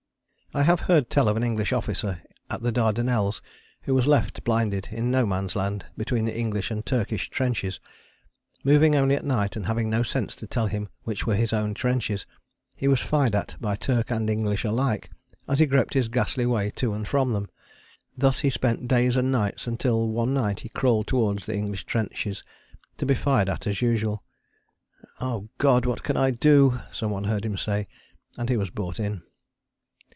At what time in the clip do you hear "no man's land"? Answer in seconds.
5.09-5.85